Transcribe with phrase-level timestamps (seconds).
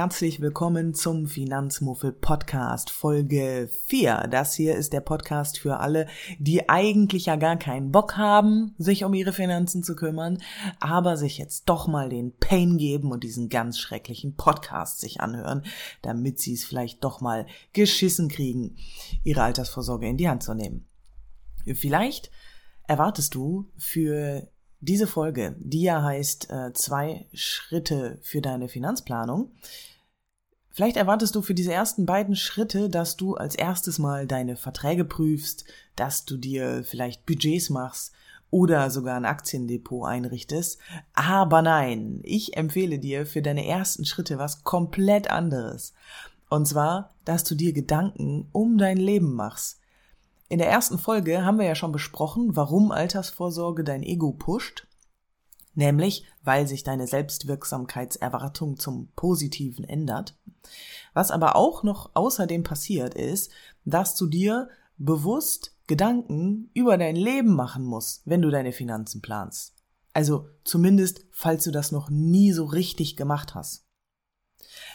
[0.00, 4.28] herzlich willkommen zum Finanzmuffel Podcast Folge 4.
[4.30, 6.06] Das hier ist der Podcast für alle,
[6.38, 10.38] die eigentlich ja gar keinen Bock haben, sich um ihre Finanzen zu kümmern,
[10.80, 15.66] aber sich jetzt doch mal den Pain geben und diesen ganz schrecklichen Podcast sich anhören,
[16.00, 18.78] damit sie es vielleicht doch mal geschissen kriegen,
[19.22, 20.86] ihre Altersvorsorge in die Hand zu nehmen.
[21.74, 22.30] Vielleicht
[22.88, 24.48] erwartest du für
[24.80, 29.52] diese Folge, die ja heißt äh, zwei Schritte für deine Finanzplanung.
[30.70, 35.04] Vielleicht erwartest du für diese ersten beiden Schritte, dass du als erstes mal deine Verträge
[35.04, 35.64] prüfst,
[35.96, 38.12] dass du dir vielleicht Budgets machst
[38.50, 40.78] oder sogar ein Aktiendepot einrichtest.
[41.12, 45.92] Aber nein, ich empfehle dir für deine ersten Schritte was komplett anderes.
[46.48, 49.79] Und zwar, dass du dir Gedanken um dein Leben machst.
[50.50, 54.88] In der ersten Folge haben wir ja schon besprochen, warum Altersvorsorge dein Ego pusht.
[55.74, 60.36] Nämlich, weil sich deine Selbstwirksamkeitserwartung zum Positiven ändert.
[61.14, 63.52] Was aber auch noch außerdem passiert ist,
[63.84, 69.76] dass du dir bewusst Gedanken über dein Leben machen musst, wenn du deine Finanzen planst.
[70.14, 73.86] Also zumindest, falls du das noch nie so richtig gemacht hast.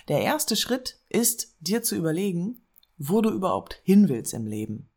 [0.09, 4.89] Der erste Schritt ist, dir zu überlegen, wo du überhaupt hin willst im Leben.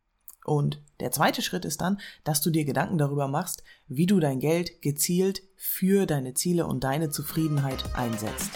[0.48, 4.40] Und der zweite Schritt ist dann, dass du dir Gedanken darüber machst, wie du dein
[4.40, 8.52] Geld gezielt für deine Ziele und deine Zufriedenheit einsetzt.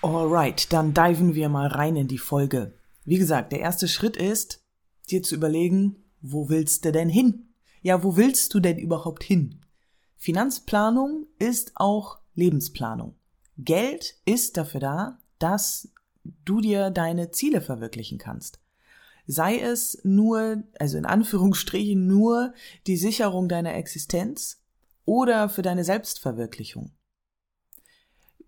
[0.00, 2.72] Alright, dann diven wir mal rein in die Folge.
[3.04, 4.64] Wie gesagt, der erste Schritt ist,
[5.10, 7.46] dir zu überlegen, wo willst du denn hin?
[7.82, 9.60] Ja, wo willst du denn überhaupt hin?
[10.16, 13.14] Finanzplanung ist auch Lebensplanung.
[13.58, 15.88] Geld ist dafür da, dass
[16.44, 18.60] du dir deine Ziele verwirklichen kannst.
[19.26, 22.54] Sei es nur, also in Anführungsstrichen nur
[22.86, 24.62] die Sicherung deiner Existenz
[25.04, 26.92] oder für deine Selbstverwirklichung.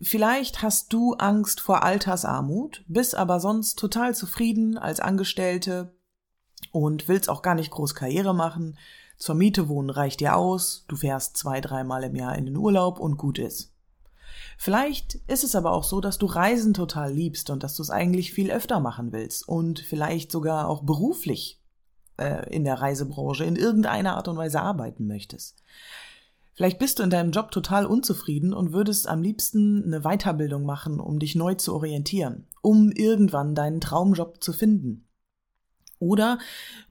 [0.00, 5.96] Vielleicht hast du Angst vor Altersarmut, bist aber sonst total zufrieden als Angestellte
[6.70, 8.78] und willst auch gar nicht groß Karriere machen,
[9.18, 13.00] zur Miete wohnen reicht dir aus, du fährst zwei, dreimal im Jahr in den Urlaub
[13.00, 13.74] und gut ist.
[14.56, 17.90] Vielleicht ist es aber auch so, dass du Reisen total liebst und dass du es
[17.90, 21.60] eigentlich viel öfter machen willst und vielleicht sogar auch beruflich
[22.16, 25.62] äh, in der Reisebranche in irgendeiner Art und Weise arbeiten möchtest.
[26.54, 30.98] Vielleicht bist du in deinem Job total unzufrieden und würdest am liebsten eine Weiterbildung machen,
[30.98, 35.07] um dich neu zu orientieren, um irgendwann deinen Traumjob zu finden.
[35.98, 36.38] Oder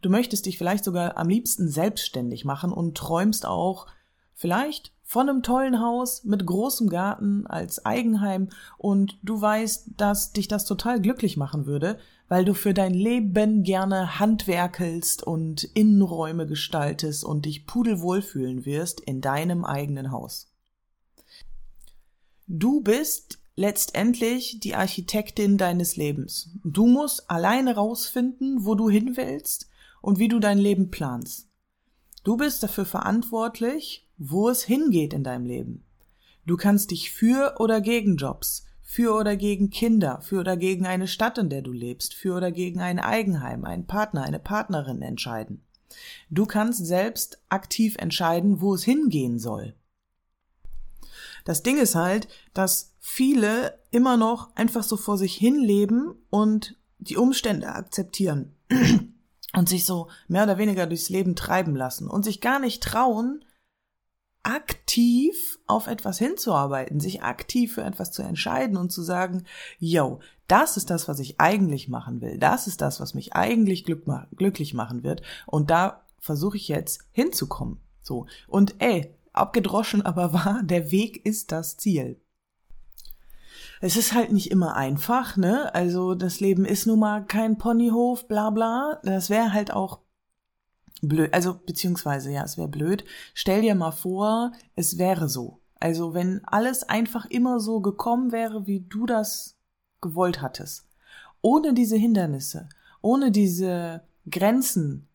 [0.02, 3.88] du möchtest dich vielleicht sogar am liebsten selbstständig machen und träumst auch
[4.34, 10.50] vielleicht von einem tollen Haus mit großem Garten als Eigenheim und du weißt, dass dich
[10.50, 11.98] das total glücklich machen würde,
[12.28, 19.00] weil du für dein Leben gerne handwerkelst und Innenräume gestaltest und dich pudelwohl fühlen wirst
[19.00, 20.52] in deinem eigenen Haus.
[22.48, 26.52] Du bist letztendlich die Architektin deines Lebens.
[26.64, 29.68] Du musst alleine rausfinden, wo du hin willst
[30.02, 31.50] und wie du dein Leben planst.
[32.24, 35.84] Du bist dafür verantwortlich, wo es hingeht in deinem Leben.
[36.46, 41.08] Du kannst dich für oder gegen Jobs, für oder gegen Kinder, für oder gegen eine
[41.08, 45.66] Stadt, in der du lebst, für oder gegen ein Eigenheim, einen Partner, eine Partnerin entscheiden.
[46.30, 49.74] Du kannst selbst aktiv entscheiden, wo es hingehen soll.
[51.48, 56.76] Das Ding ist halt, dass viele immer noch einfach so vor sich hin leben und
[56.98, 58.54] die Umstände akzeptieren
[59.54, 63.46] und sich so mehr oder weniger durchs Leben treiben lassen und sich gar nicht trauen,
[64.44, 69.46] aktiv auf etwas hinzuarbeiten, sich aktiv für etwas zu entscheiden und zu sagen,
[69.80, 70.20] yo,
[70.50, 74.06] das ist das, was ich eigentlich machen will, das ist das, was mich eigentlich glück
[74.06, 77.80] ma glücklich machen wird und da versuche ich jetzt hinzukommen.
[78.02, 78.26] So.
[78.48, 82.20] Und ey, abgedroschen aber wahr, der Weg ist das Ziel.
[83.80, 85.74] Es ist halt nicht immer einfach, ne?
[85.76, 89.00] Also das Leben ist nun mal kein Ponyhof, bla bla.
[89.04, 90.00] Das wäre halt auch
[91.02, 91.34] blöd.
[91.34, 93.06] Also beziehungsweise ja, es wäre blöd.
[93.34, 95.62] Stell dir mal vor, es wäre so.
[95.80, 99.58] Also wenn alles einfach immer so gekommen wäre, wie du das
[100.02, 100.88] gewollt hattest.
[101.42, 102.68] Ohne diese Hindernisse,
[103.02, 105.07] ohne diese Grenzen,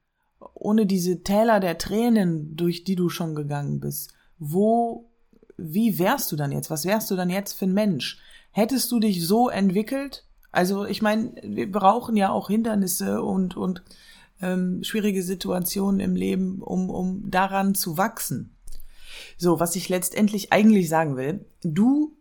[0.55, 5.11] ohne diese Täler der Tränen, durch die du schon gegangen bist, wo,
[5.57, 6.71] wie wärst du dann jetzt?
[6.71, 8.19] Was wärst du dann jetzt für ein Mensch?
[8.51, 10.27] Hättest du dich so entwickelt?
[10.51, 13.83] Also ich meine, wir brauchen ja auch Hindernisse und, und
[14.41, 18.57] ähm, schwierige Situationen im Leben, um, um daran zu wachsen.
[19.39, 22.17] So, was ich letztendlich eigentlich sagen will, du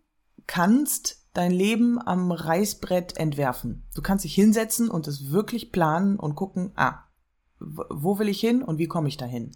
[0.48, 3.84] kannst dein Leben am Reißbrett entwerfen.
[3.96, 7.06] Du kannst dich hinsetzen und es wirklich planen und gucken, ah,
[7.62, 9.52] wo will ich hin und wie komme ich dahin?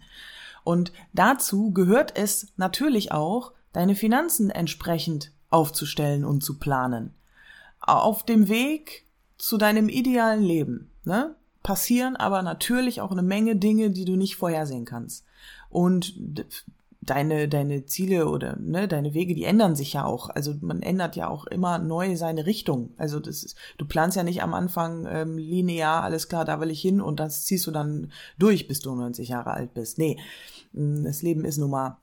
[0.64, 7.14] Und dazu gehört es natürlich auch, deine Finanzen entsprechend aufzustellen und zu planen.
[7.80, 9.04] Auf dem Weg
[9.38, 11.34] zu deinem idealen Leben, ne?
[11.62, 15.24] Passieren aber natürlich auch eine Menge Dinge, die du nicht vorhersehen kannst.
[15.68, 16.14] Und
[17.06, 20.28] deine, deine Ziele oder ne, deine Wege, die ändern sich ja auch.
[20.30, 22.90] Also man ändert ja auch immer neu seine Richtung.
[22.96, 26.70] Also das ist, du planst ja nicht am Anfang ähm, linear, alles klar, da will
[26.70, 29.98] ich hin und das ziehst du dann durch, bis du 90 Jahre alt bist.
[29.98, 30.18] Nee,
[30.72, 31.98] das Leben ist nun mal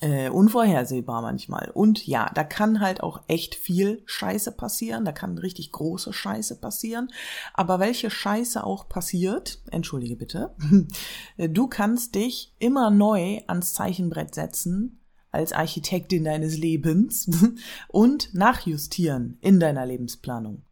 [0.00, 1.70] äh, unvorhersehbar manchmal.
[1.72, 6.60] Und ja, da kann halt auch echt viel Scheiße passieren, da kann richtig große Scheiße
[6.60, 7.08] passieren.
[7.52, 10.54] Aber welche Scheiße auch passiert, entschuldige bitte,
[11.38, 15.00] du kannst dich immer neu ans Zeichenbrett setzen
[15.30, 17.28] als Architektin deines Lebens
[17.88, 20.62] und nachjustieren in deiner Lebensplanung.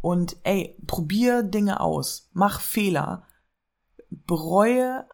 [0.00, 3.26] Und ey, probier Dinge aus, mach Fehler,
[4.10, 5.06] bereue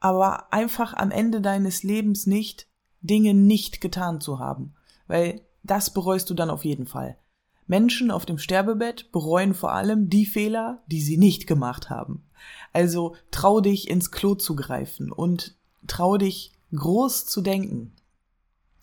[0.00, 2.68] aber einfach am Ende deines Lebens nicht,
[3.00, 4.74] Dinge nicht getan zu haben.
[5.06, 7.18] Weil das bereust du dann auf jeden Fall.
[7.66, 12.24] Menschen auf dem Sterbebett bereuen vor allem die Fehler, die sie nicht gemacht haben.
[12.72, 15.56] Also trau dich ins Klo zu greifen und
[15.86, 17.92] trau dich groß zu denken.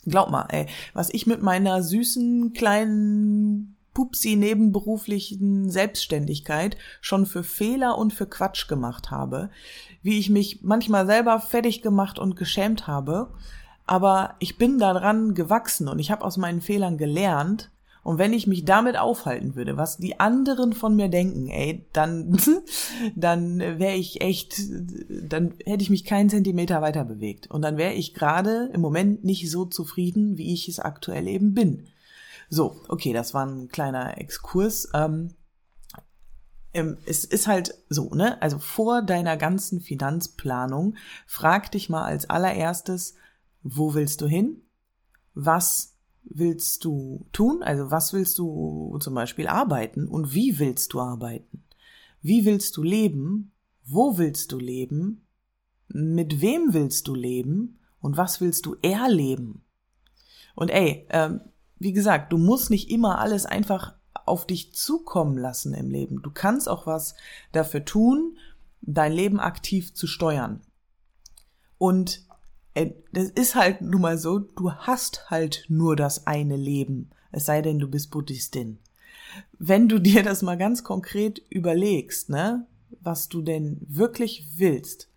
[0.05, 7.97] Glaub mal, ey, was ich mit meiner süßen kleinen Pupsi nebenberuflichen Selbstständigkeit schon für Fehler
[7.97, 9.49] und für Quatsch gemacht habe,
[10.03, 13.31] wie ich mich manchmal selber fertig gemacht und geschämt habe,
[13.87, 17.71] aber ich bin daran gewachsen und ich habe aus meinen Fehlern gelernt
[18.05, 22.37] und wenn ich mich damit aufhalten würde, was die anderen von mir denken, ey, dann,
[23.15, 24.61] dann wäre ich echt,
[25.09, 27.49] dann hätte ich mich keinen Zentimeter weiter bewegt.
[27.49, 31.55] Und dann wäre ich gerade im Moment nicht so zufrieden, wie ich es aktuell eben
[31.55, 31.87] bin.
[32.49, 34.89] So, okay, das war ein kleiner Exkurs.
[34.93, 35.35] Ähm,
[37.05, 38.41] es ist halt so, ne?
[38.41, 40.95] Also vor deiner ganzen Finanzplanung
[41.25, 43.15] frag dich mal als allererstes,
[43.63, 44.61] wo willst du hin?
[45.33, 47.63] Was willst du tun?
[47.63, 51.63] Also was willst du zum Beispiel arbeiten und wie willst du arbeiten?
[52.21, 53.53] Wie willst du leben?
[53.85, 55.27] Wo willst du leben?
[55.87, 57.79] Mit wem willst du leben?
[58.01, 59.63] Und was willst du erleben?
[60.55, 61.41] Und ey, ähm,
[61.77, 63.93] wie gesagt, du musst nicht immer alles einfach
[64.25, 66.21] auf dich zukommen lassen im Leben.
[66.21, 67.15] Du kannst auch was
[67.51, 68.37] dafür tun,
[68.81, 70.61] dein Leben aktiv zu steuern.
[71.77, 72.25] Und
[72.73, 77.45] äh, das ist halt nun mal so, du hast halt nur das eine Leben, es
[77.45, 78.79] sei denn, du bist Buddhistin.
[79.59, 82.65] Wenn du dir das mal ganz konkret überlegst, ne,
[83.01, 85.09] was du denn wirklich willst,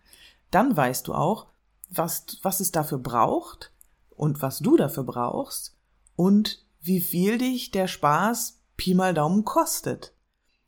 [0.51, 1.47] dann weißt du auch,
[1.91, 3.71] was, was es dafür braucht
[4.11, 5.78] und was du dafür brauchst
[6.19, 10.13] und wie viel dich der Spaß Pi mal Daumen kostet.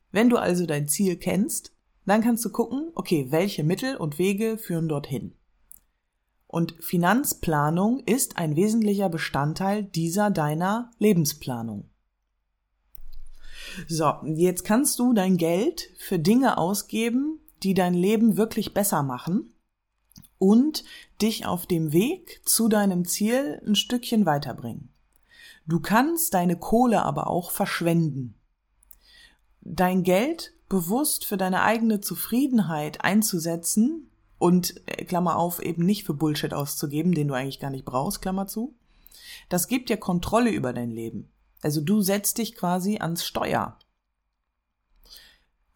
[0.09, 1.73] Wenn du also dein Ziel kennst,
[2.05, 5.33] dann kannst du gucken, okay, welche Mittel und Wege führen dorthin.
[6.47, 11.89] Und Finanzplanung ist ein wesentlicher Bestandteil dieser deiner Lebensplanung.
[13.89, 19.53] So, jetzt kannst du dein Geld für Dinge ausgeben, die dein Leben wirklich besser machen
[20.37, 20.85] und
[21.21, 24.90] dich auf dem Weg zu deinem Ziel ein Stückchen weiterbringen.
[25.65, 28.35] Du kannst deine Kohle aber auch verschwenden.
[29.61, 36.13] Dein Geld bewusst für deine eigene Zufriedenheit einzusetzen und, äh, Klammer auf, eben nicht für
[36.13, 38.73] Bullshit auszugeben, den du eigentlich gar nicht brauchst, Klammer zu,
[39.49, 41.29] das gibt dir Kontrolle über dein Leben.
[41.61, 43.77] Also du setzt dich quasi ans Steuer.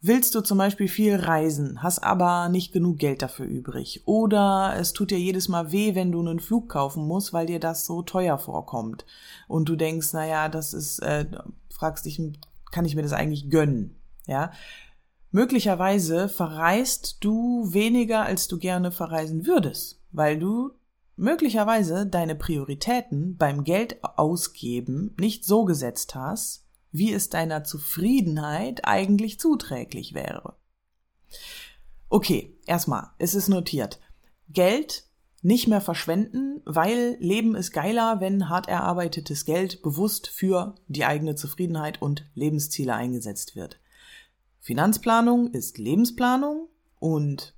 [0.07, 4.03] Willst du zum Beispiel viel reisen, hast aber nicht genug Geld dafür übrig.
[4.05, 7.59] Oder es tut dir jedes Mal weh, wenn du einen Flug kaufen musst, weil dir
[7.59, 9.07] das so teuer vorkommt.
[9.47, 11.25] Und du denkst, naja, das ist, äh,
[11.71, 12.21] fragst dich,
[12.71, 13.95] kann ich mir das eigentlich gönnen?
[14.27, 14.51] Ja.
[15.31, 20.73] Möglicherweise verreist du weniger, als du gerne verreisen würdest, weil du
[21.15, 26.64] möglicherweise deine Prioritäten beim Geld ausgeben nicht so gesetzt hast,
[26.97, 30.55] wie es deiner Zufriedenheit eigentlich zuträglich wäre.
[32.07, 33.99] Okay, erstmal, es ist notiert.
[34.49, 35.03] Geld
[35.41, 41.35] nicht mehr verschwenden, weil Leben ist geiler, wenn hart erarbeitetes Geld bewusst für die eigene
[41.35, 43.79] Zufriedenheit und Lebensziele eingesetzt wird.
[44.61, 47.55] Finanzplanung ist Lebensplanung und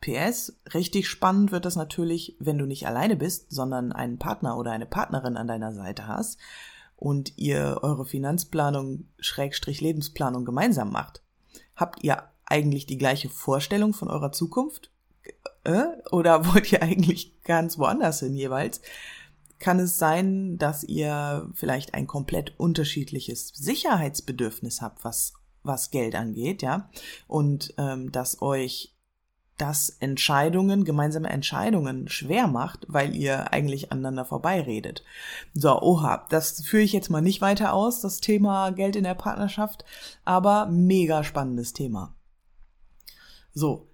[0.00, 4.72] PS, richtig spannend wird das natürlich, wenn du nicht alleine bist, sondern einen Partner oder
[4.72, 6.38] eine Partnerin an deiner Seite hast
[6.98, 11.22] und ihr eure Finanzplanung Schrägstrich Lebensplanung gemeinsam macht,
[11.74, 14.90] habt ihr eigentlich die gleiche Vorstellung von eurer Zukunft?
[15.64, 15.84] Äh?
[16.10, 18.80] Oder wollt ihr eigentlich ganz woanders hin jeweils?
[19.58, 26.62] kann es sein, dass ihr vielleicht ein komplett unterschiedliches Sicherheitsbedürfnis habt, was was Geld angeht,
[26.62, 26.88] ja,
[27.26, 28.94] und ähm, dass euch
[29.58, 35.04] das Entscheidungen, gemeinsame Entscheidungen schwer macht, weil ihr eigentlich aneinander vorbeiredet.
[35.52, 39.14] So, oha, das führe ich jetzt mal nicht weiter aus, das Thema Geld in der
[39.14, 39.84] Partnerschaft,
[40.24, 42.14] aber mega spannendes Thema.
[43.52, 43.88] So.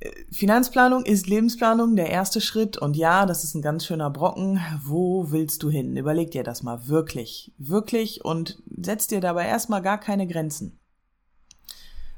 [0.00, 4.60] Äh, Finanzplanung ist Lebensplanung der erste Schritt und ja, das ist ein ganz schöner Brocken.
[4.82, 5.96] Wo willst du hin?
[5.96, 10.81] Überleg dir das mal wirklich, wirklich und setz dir dabei erstmal gar keine Grenzen.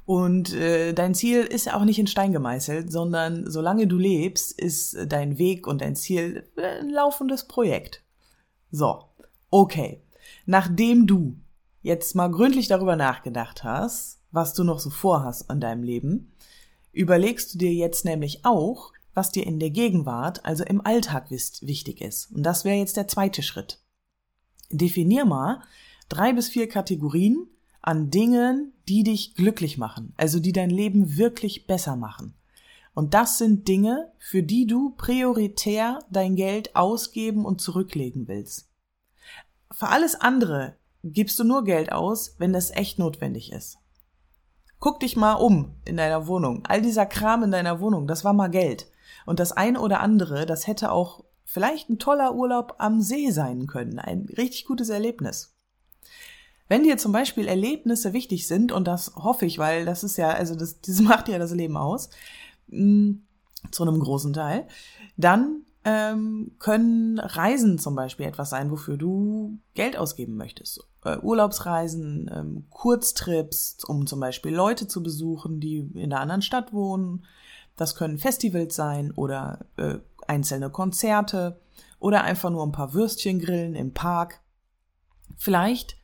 [0.07, 4.53] Und äh, dein Ziel ist ja auch nicht in Stein gemeißelt, sondern solange du lebst,
[4.59, 8.03] ist dein Weg und dein Ziel ein laufendes Projekt.
[8.71, 9.05] So,
[9.51, 10.03] okay.
[10.47, 11.39] Nachdem du
[11.81, 16.33] jetzt mal gründlich darüber nachgedacht hast, was du noch so vorhast an deinem Leben,
[16.93, 22.01] überlegst du dir jetzt nämlich auch, was dir in der Gegenwart, also im Alltag wichtig
[22.01, 22.33] ist.
[22.33, 23.81] Und das wäre jetzt der zweite Schritt.
[24.71, 25.63] Definier mal
[26.09, 27.47] drei bis vier Kategorien,
[27.85, 32.35] an Dingen, die dich glücklich machen, also die dein Leben wirklich besser machen.
[32.95, 38.71] Und das sind Dinge, für die du prioritär dein Geld ausgeben und zurücklegen willst.
[39.71, 43.79] Für alles andere gibst du nur Geld aus, wenn das echt notwendig ist.
[44.79, 46.65] Guck dich mal um in deiner Wohnung.
[46.67, 48.87] All dieser Kram in deiner Wohnung, das war mal Geld.
[49.27, 53.67] Und das eine oder andere, das hätte auch vielleicht ein toller Urlaub am See sein
[53.67, 53.99] können.
[53.99, 55.55] Ein richtig gutes Erlebnis.
[56.75, 60.31] Wenn dir zum Beispiel Erlebnisse wichtig sind, und das hoffe ich, weil das ist ja,
[60.31, 62.11] also das, das macht ja das Leben aus,
[62.67, 63.23] mh, mm,
[63.71, 64.67] zu einem großen Teil,
[65.17, 70.81] dann ähm, können Reisen zum Beispiel etwas sein, wofür du Geld ausgeben möchtest.
[71.05, 76.73] Äh, Urlaubsreisen, ähm, Kurztrips, um zum Beispiel Leute zu besuchen, die in einer anderen Stadt
[76.73, 77.25] wohnen.
[77.77, 81.61] Das können Festivals sein oder äh, einzelne Konzerte
[82.01, 84.41] oder einfach nur ein paar Würstchen grillen im Park.
[85.37, 85.99] Vielleicht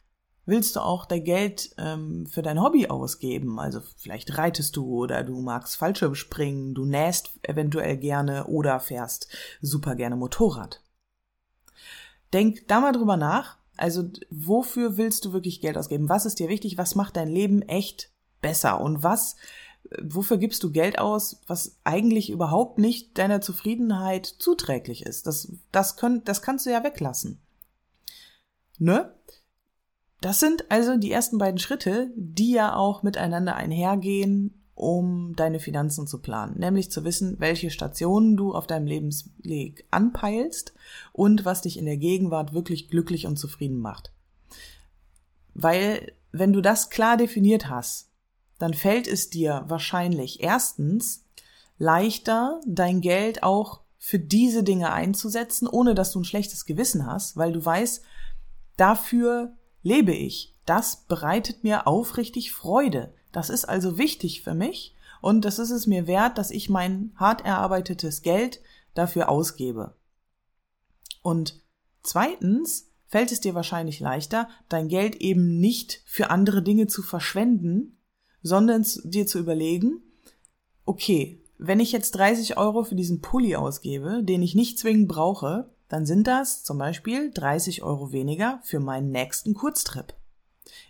[0.46, 3.58] willst du auch dein Geld ähm, für dein Hobby ausgeben?
[3.58, 9.28] Also vielleicht reitest du oder du magst Fallschirmspringen, du nähst eventuell gerne oder fährst
[9.60, 10.82] super gerne Motorrad.
[12.32, 13.58] Denk da mal drüber nach.
[13.76, 16.08] Also wofür willst du wirklich Geld ausgeben?
[16.08, 16.76] Was ist dir wichtig?
[16.76, 18.10] Was macht dein Leben echt
[18.42, 18.80] besser?
[18.80, 19.36] Und was,
[20.02, 25.26] wofür gibst du Geld aus, was eigentlich überhaupt nicht deiner Zufriedenheit zuträglich ist?
[25.26, 27.40] Das, das, könnt, das kannst du ja weglassen.
[28.78, 29.14] Ne?
[30.20, 36.06] Das sind also die ersten beiden Schritte, die ja auch miteinander einhergehen, um deine Finanzen
[36.06, 36.58] zu planen.
[36.58, 40.74] Nämlich zu wissen, welche Stationen du auf deinem Lebensweg anpeilst
[41.12, 44.12] und was dich in der Gegenwart wirklich glücklich und zufrieden macht.
[45.54, 48.10] Weil, wenn du das klar definiert hast,
[48.58, 51.26] dann fällt es dir wahrscheinlich erstens
[51.78, 57.36] leichter, dein Geld auch für diese Dinge einzusetzen, ohne dass du ein schlechtes Gewissen hast,
[57.36, 58.02] weil du weißt,
[58.76, 60.54] dafür lebe ich.
[60.66, 63.12] Das bereitet mir aufrichtig Freude.
[63.32, 67.12] Das ist also wichtig für mich und das ist es mir wert, dass ich mein
[67.16, 68.60] hart erarbeitetes Geld
[68.94, 69.94] dafür ausgebe.
[71.22, 71.60] Und
[72.02, 77.98] zweitens fällt es dir wahrscheinlich leichter, dein Geld eben nicht für andere Dinge zu verschwenden,
[78.42, 80.02] sondern dir zu überlegen,
[80.84, 85.70] okay, wenn ich jetzt 30 Euro für diesen Pulli ausgebe, den ich nicht zwingend brauche,
[85.90, 90.14] dann sind das zum Beispiel 30 Euro weniger für meinen nächsten Kurztrip.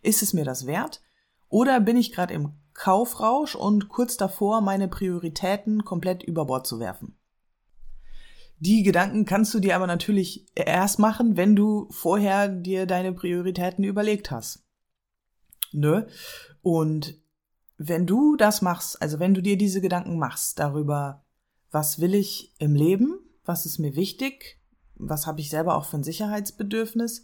[0.03, 1.01] Ist es mir das wert?
[1.49, 6.79] Oder bin ich gerade im Kaufrausch und kurz davor, meine Prioritäten komplett über Bord zu
[6.79, 7.17] werfen?
[8.59, 13.85] Die Gedanken kannst du dir aber natürlich erst machen, wenn du vorher dir deine Prioritäten
[13.85, 14.67] überlegt hast.
[15.73, 16.09] Ne?
[16.61, 17.15] Und
[17.79, 21.25] wenn du das machst, also wenn du dir diese Gedanken machst darüber,
[21.71, 24.60] was will ich im Leben, was ist mir wichtig,
[25.01, 27.23] was habe ich selber auch für ein Sicherheitsbedürfnis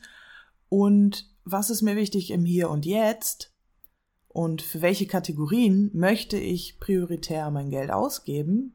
[0.69, 3.53] und was ist mir wichtig im Hier und Jetzt
[4.29, 8.75] und für welche Kategorien möchte ich prioritär mein Geld ausgeben,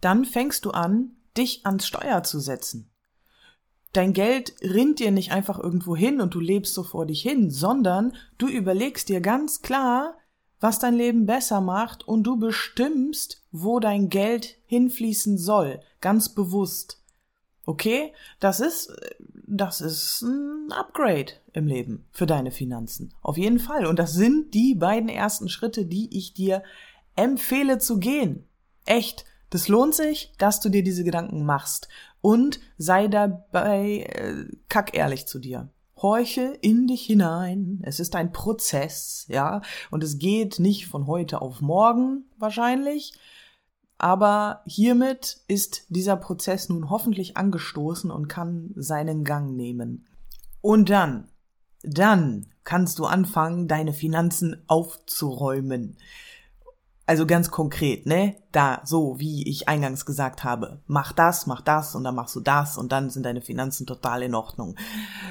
[0.00, 2.90] dann fängst du an, dich ans Steuer zu setzen.
[3.92, 7.50] Dein Geld rinnt dir nicht einfach irgendwo hin und du lebst so vor dich hin,
[7.50, 10.18] sondern du überlegst dir ganz klar,
[10.60, 16.97] was dein Leben besser macht und du bestimmst, wo dein Geld hinfließen soll, ganz bewusst.
[17.68, 18.96] Okay, das ist,
[19.46, 23.12] das ist ein Upgrade im Leben für deine Finanzen.
[23.20, 23.84] Auf jeden Fall.
[23.84, 26.62] Und das sind die beiden ersten Schritte, die ich dir
[27.14, 28.48] empfehle zu gehen.
[28.86, 29.26] Echt.
[29.50, 31.88] Das lohnt sich, dass du dir diese Gedanken machst.
[32.22, 35.68] Und sei dabei äh, kackehrlich zu dir.
[35.94, 37.82] Horche in dich hinein.
[37.82, 39.60] Es ist ein Prozess, ja.
[39.90, 43.12] Und es geht nicht von heute auf morgen wahrscheinlich.
[43.98, 50.06] Aber hiermit ist dieser Prozess nun hoffentlich angestoßen und kann seinen Gang nehmen.
[50.60, 51.28] Und dann,
[51.82, 55.96] dann kannst du anfangen, deine Finanzen aufzuräumen.
[57.08, 58.36] Also ganz konkret, ne?
[58.52, 62.40] Da, so wie ich eingangs gesagt habe, mach das, mach das und dann machst du
[62.40, 64.76] das und dann sind deine Finanzen total in Ordnung.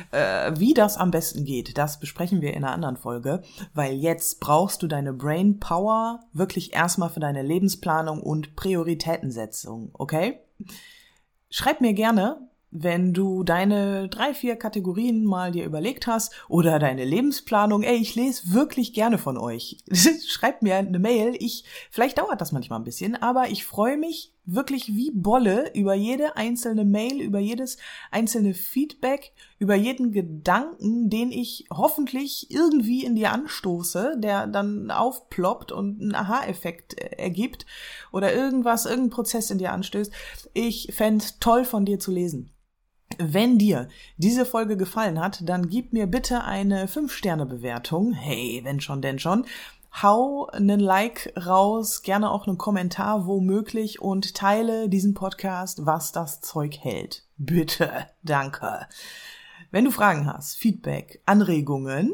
[0.09, 3.43] Äh, wie das am besten geht, das besprechen wir in einer anderen Folge,
[3.75, 10.39] weil jetzt brauchst du deine Brain Power wirklich erstmal für deine Lebensplanung und Prioritätensetzung, okay?
[11.51, 17.05] Schreib mir gerne, wenn du deine drei, vier Kategorien mal dir überlegt hast oder deine
[17.05, 19.77] Lebensplanung, ey, ich lese wirklich gerne von euch.
[20.27, 21.35] Schreibt mir eine Mail.
[21.39, 25.93] Ich, vielleicht dauert das manchmal ein bisschen, aber ich freue mich wirklich wie Bolle über
[25.93, 27.77] jede einzelne Mail, über jedes
[28.11, 35.71] einzelne Feedback, über jeden Gedanken, den ich hoffentlich irgendwie in dir anstoße, der dann aufploppt
[35.71, 37.65] und einen Aha-Effekt ergibt
[38.11, 40.11] oder irgendwas, irgendein Prozess in dir anstößt.
[40.53, 42.51] Ich fände toll von dir zu lesen.
[43.17, 43.87] Wenn dir
[44.17, 48.13] diese Folge gefallen hat, dann gib mir bitte eine 5-Sterne-Bewertung.
[48.13, 49.45] Hey, wenn schon, denn schon.
[50.01, 56.41] Hau einen Like raus, gerne auch einen Kommentar womöglich und teile diesen Podcast, was das
[56.41, 57.23] Zeug hält.
[57.37, 58.87] Bitte, danke.
[59.71, 62.13] Wenn du Fragen hast, Feedback, Anregungen,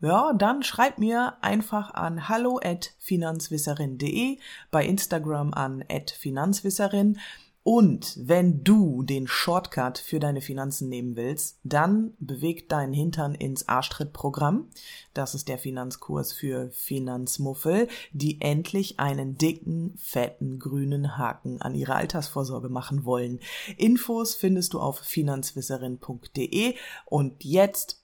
[0.00, 4.38] ja, dann schreib mir einfach an hallo at finanzwisserin.de,
[4.72, 7.20] bei Instagram an at finanzwisserin.
[7.64, 13.68] Und wenn du den Shortcut für deine Finanzen nehmen willst, dann beweg deinen Hintern ins
[13.68, 14.68] Arschtrittprogramm.
[15.14, 21.94] Das ist der Finanzkurs für Finanzmuffel, die endlich einen dicken, fetten, grünen Haken an ihre
[21.94, 23.38] Altersvorsorge machen wollen.
[23.76, 26.74] Infos findest du auf finanzwisserin.de
[27.06, 28.01] und jetzt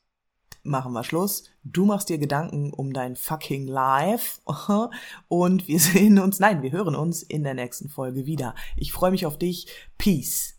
[0.69, 1.45] machen wir Schluss.
[1.65, 4.41] Du machst dir Gedanken um dein fucking Life
[5.29, 8.55] und wir sehen uns, nein, wir hören uns in der nächsten Folge wieder.
[8.77, 9.67] Ich freue mich auf dich.
[9.99, 10.55] Peace.